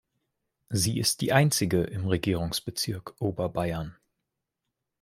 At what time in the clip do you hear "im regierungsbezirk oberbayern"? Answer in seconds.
1.83-3.95